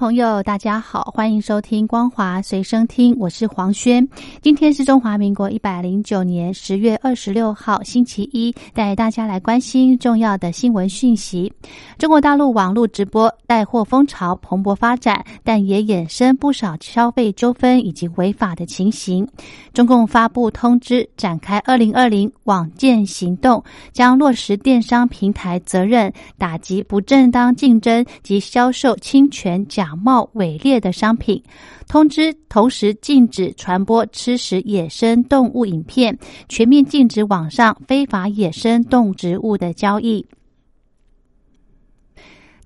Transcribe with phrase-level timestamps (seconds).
[0.00, 4.08] 朋友，大家好，欢迎收听光华随声听，我是黄轩。
[4.40, 11.52] 今天是中华民国一百零九年十月二十六号，星期一，带大家来关心重要的新闻讯息。
[11.98, 19.28] 中国大陆网络直播带货风潮蓬勃发展，但也衍生不少消费纠纷以及违法的情形。
[19.74, 23.62] 中共发布通知，展开二零二零网建行动，
[23.92, 29.62] 将落实电商平台责任，打击不正当竞争及销售侵权。
[29.66, 31.42] 假假冒伪劣的商品，
[31.88, 36.16] 通知同时禁止传播吃食野生动物影片，
[36.48, 40.24] 全面禁止网上非法野生动植物的交易。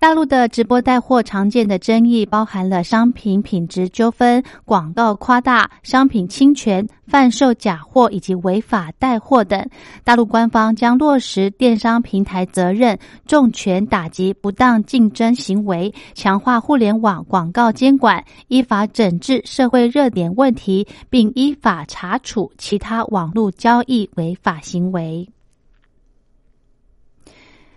[0.04, 9.66] 大陆的直播带货常见的争议包含了商品品质纠纷、广告夸大、商品侵权、贩售假货以及违法带货等。
[10.04, 25.26] 大陆官方将落实电商平台责任，重拳打击不当竞争行为，强化互联网广告监管，依法整治社会热点问题，并依法查处其他网络交易违法行为。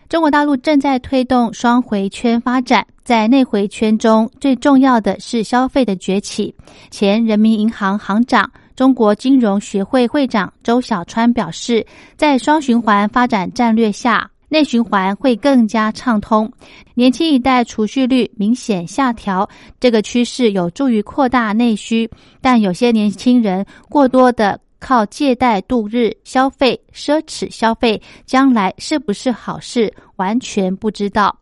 [0.10, 6.56] 中国大陆正在推动双回圈发展，在内回圈中最重要的是消费的崛起。
[6.90, 16.50] 前人民银行行长、中国金融学会会长周小川表示，在双循环发展战略下，内循环会更加畅通。
[16.94, 24.58] 年轻一代储蓄率明显下调，这个趋势有助于扩大内需，但有些年轻人过多的。
[24.80, 31.36] 靠借贷度日、消费奢侈消费，将来是不是好事，完全不知道。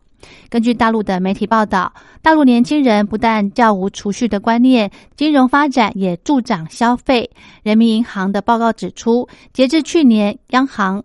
[0.48, 1.92] 根据大陆的媒体报道，
[2.22, 7.30] 大陆年轻人不但较无储蓄的观念，金融发展也助长消费。
[7.62, 11.04] 人民银行的报告指出，截至去年，央行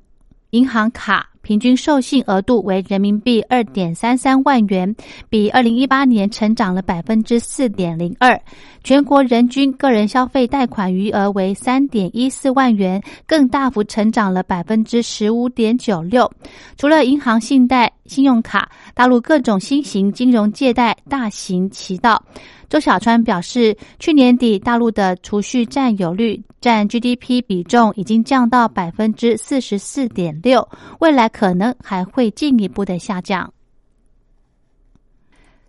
[0.52, 1.31] 银行卡。
[1.52, 4.96] 平均授信额度为人民币二点三三万元，
[5.28, 8.42] 比二零一八年成长了百分之四点零二。
[8.86, 16.32] 全国人均个人消费贷款余额为三点一四万元，更大幅成长了百分之十五点九六。
[16.78, 22.22] 除了银行信贷、信用卡，大陆各种新型金融借贷大行其道。
[22.68, 30.68] 周小川表示，去年底大陆的储蓄占有率占 GDP 比重已经降到百分之四十四点六，
[31.00, 33.54] 未来可能还会进一步的下降。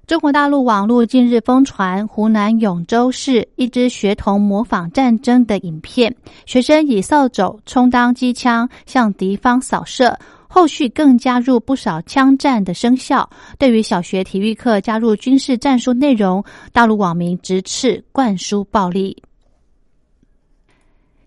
[0.05, 6.15] 中国大陆网络近日疯传湖南永州市一支学童模仿战争的影片，
[6.45, 10.19] 学生以扫帚充当机枪向敌方扫射。
[10.55, 13.29] 后续更加入不少枪战的生效。
[13.59, 19.17] 对于小学体育课加入军事战术内容，大陆网民直斥灌输暴力。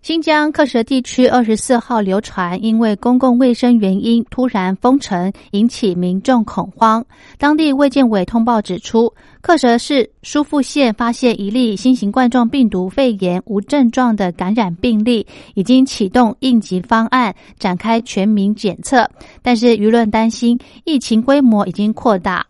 [0.06, 7.04] 新疆克什地区二十四号流传，因为公共卫生原因突然封城，引起民众恐慌。
[7.38, 19.10] 当地卫健委通报指出，克什市疏附县发现一例新型冠状病毒肺炎无症状的感染病例，已经启动应急方案，展开全民检测。
[19.42, 22.46] 但是舆论担心，疫情规模已经扩大。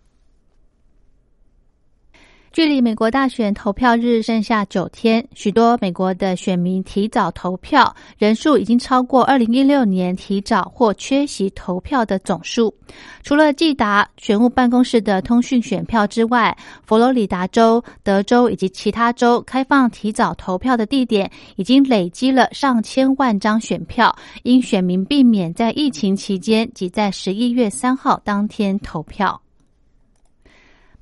[2.56, 12.74] 距离美国大选投票日剩下九天，许多美国的选民提早投票人数已经超过二零一六年提早或缺席投票的总数。
[13.22, 16.56] 除了季达选务办公室的通讯选票之外，
[16.86, 29.38] 佛罗里达州、德州以及其他州开放提早投票的地点已经累积了上千万张选票，因选民避免在疫情期间挤在十一月三号当天投票。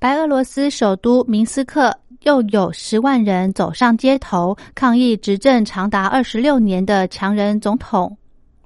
[0.05, 8.15] 白俄罗斯首都明斯克又有十万人走上街头抗议，执政长达二十六年的强人总统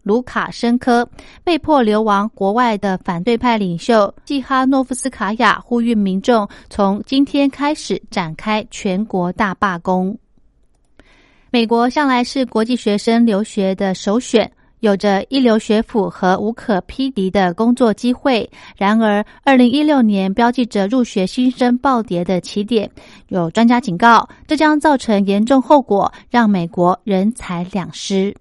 [0.03, 1.09] 卢卡申科
[1.45, 10.19] 被迫流亡国外的反对派领袖季哈诺夫斯卡娅呼吁民众从今天开始展开全国大罢工。
[11.51, 14.51] 美国向来是国际学生留学的首选。
[14.81, 18.49] 有着一流学府和无可匹敌的工作机会。
[18.77, 22.91] 然而，二零一六年标记着入学新生暴跌的起点。
[23.29, 28.35] 有专家警告，这将造成严重后果，让美国人财两失。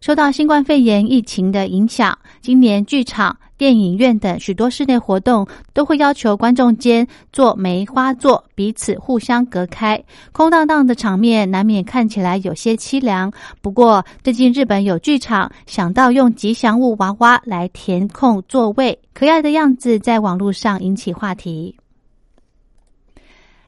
[0.00, 3.36] 受到新冠肺炎疫情的影响，今年剧场。
[3.62, 10.02] 电影院等许多室内活动，都会要求观众间做梅花座，彼此互相隔开。
[10.32, 13.32] 空荡荡的场面难免看起来有些凄凉。
[13.60, 21.76] 不过，最近日本有剧场想到用吉祥物娃娃来填空座位，可爱的样子在网络上引起话题。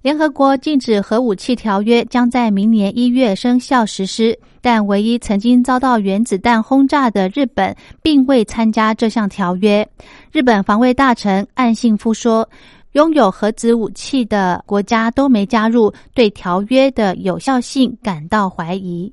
[0.03, 9.87] 联合国禁止核武器条约将在明年一月生效实施，但唯一曾经遭到原子弹轰炸的日本并未参加这项条约。
[10.33, 12.49] 日本防卫大臣岸信夫说
[12.93, 19.13] ：“拥有核子武器的国家都没加入，对条约的有效性感到怀疑。”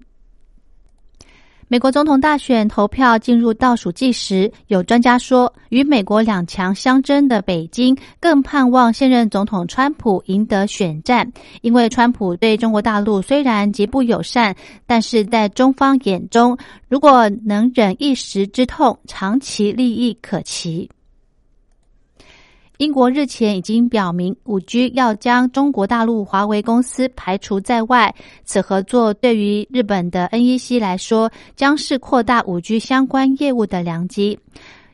[1.72, 11.32] 美国总统大选投票进入倒数计时，有专家说，与美国两强相争的北京更盼望现任总统川普赢得选战，
[11.62, 14.54] 因为川普对中国大陆虽然极不友善，
[14.86, 16.58] 但是在中方眼中，
[16.90, 20.90] 如果能忍一时之痛，长期利益可期。
[22.82, 28.12] 英国日前已经表明，五 G 要将中国大陆华为公司排除在外。
[28.44, 34.40] 此合作对于日本的 NEC 来说，将是扩大五 G 相关业务的良机。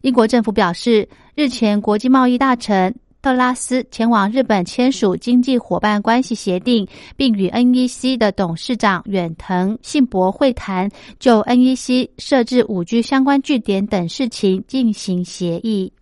[0.02, 6.86] 英国政府表示，日前国际贸易大臣特拉斯前往日本签署经济伙伴关系协定，
[7.16, 15.94] 并与 NEC 的董事长远藤信博会谈，就 NEC 设置五 G 相关据点等事情进行协议。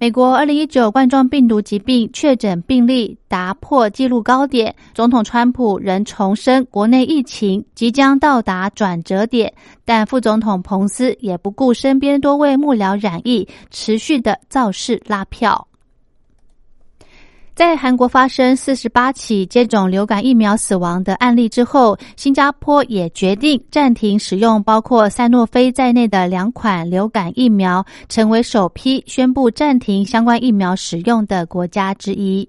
[0.00, 9.52] 美国二零一九冠状病毒疾病确诊病例打破纪录高点，总统川普仍重申国内疫情即将到达转折点，
[9.84, 15.67] 但副总统彭斯也不顾身边多位幕僚染疫，持续的造势拉票。
[17.58, 32.48] 在韩国发生四十八起接种流感疫苗死亡的案例之后，新加坡也决定暂停使用包括赛诺菲在内的两款流感疫苗，成为首批宣布暂停相关疫苗使用的国家之一。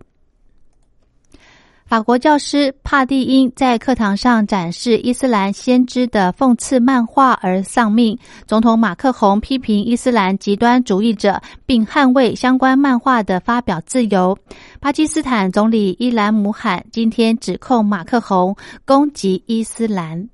[1.87, 8.15] 法国教师帕蒂因在课堂上展示伊斯兰先知的讽刺漫画而丧命。
[8.45, 14.37] 总统马克宏批评伊斯兰极端主义者，并捍卫相关漫画的发表自由。
[14.81, 18.55] 巴基斯坦总理伊兰姆罕今天指控马克宏
[18.85, 20.29] 攻击伊斯兰。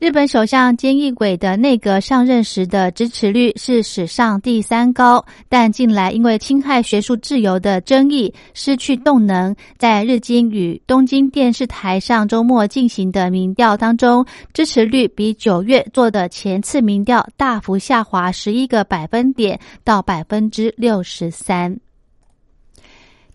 [0.00, 9.54] 日本首相菅义伟的内阁上任时的支持率是史上第三高，但近来因为侵害学术自由的争议失去动能。
[9.76, 21.78] 在日经与东京电视台上周末进行的民调当中，支持率比九月做的前次民调大幅下滑十一个百分点到百分之六十三。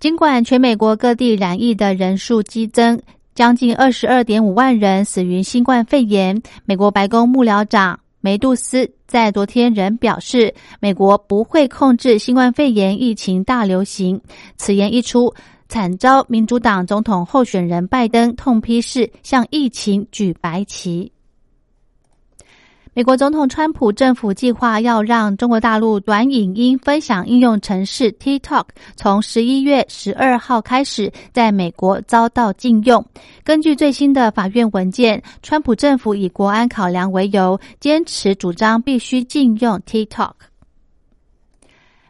[0.04, 3.02] 尽管全美国各地染疫的人数激增。
[3.36, 6.42] 将近二十二点五万人死于新冠肺炎。
[6.66, 14.20] 美国白宫幕僚长梅杜斯在昨天仍表示，美国不会控制新冠肺炎疫情大流行。
[14.58, 15.34] 此言一出，
[15.70, 21.14] 惨遭民主党总统候选人拜登痛批是向疫情举白旗。
[22.96, 33.04] 美国总统川普政府计划要让中国大陆短影音分享应用程式 TikTok 从十一月十二号开始在美国遭到禁用。
[33.44, 40.34] 根据最新的法院文件，川普政府以国安考量为由，坚持主张必须禁用 TikTok。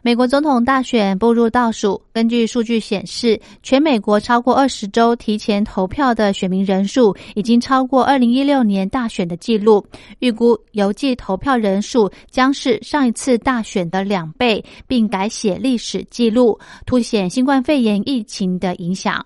[0.04, 1.98] 美国总统大选步入倒数。
[2.12, 9.82] 根据数据显示，全美国超过二十周提前投票的选民人数已经超过二零一六年大选的记录。
[10.18, 19.24] 预估邮寄投票人数将是上一次大选的两倍，并改写历史记录，凸显新冠肺炎疫情的影响。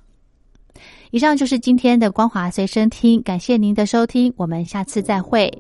[1.11, 5.53] 以上就是今天的光华随身听，感谢您的收听，我们下次再会。